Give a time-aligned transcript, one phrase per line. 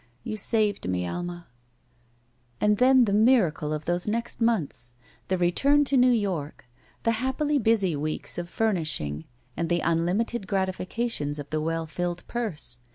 [0.23, 1.45] You saved me, Ahna."
[2.59, 4.91] And then the miracle of those next months.
[5.27, 6.65] The return to New York.
[7.03, 9.25] The happily busy weeks of furnishing
[9.55, 12.79] and the unlimited gratifications of the well filled purse.